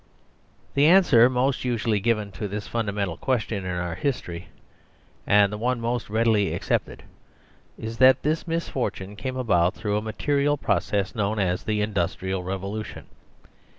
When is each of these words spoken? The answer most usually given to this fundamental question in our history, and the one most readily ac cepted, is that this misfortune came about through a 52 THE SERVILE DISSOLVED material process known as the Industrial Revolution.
The 0.73 0.87
answer 0.87 1.29
most 1.29 1.63
usually 1.63 1.99
given 1.99 2.31
to 2.31 2.47
this 2.47 2.67
fundamental 2.67 3.17
question 3.17 3.65
in 3.65 3.69
our 3.75 3.93
history, 3.93 4.47
and 5.27 5.53
the 5.53 5.59
one 5.59 5.79
most 5.79 6.09
readily 6.09 6.53
ac 6.55 6.71
cepted, 6.73 7.01
is 7.77 7.99
that 7.99 8.23
this 8.23 8.47
misfortune 8.47 9.15
came 9.15 9.37
about 9.37 9.75
through 9.75 9.97
a 9.97 10.01
52 10.01 10.01
THE 10.01 10.01
SERVILE 10.01 10.07
DISSOLVED 10.07 10.19
material 10.19 10.57
process 10.57 11.13
known 11.13 11.37
as 11.37 11.61
the 11.65 11.81
Industrial 11.81 12.41
Revolution. 12.41 13.05